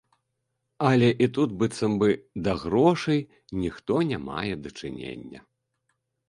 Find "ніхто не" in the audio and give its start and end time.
3.65-4.19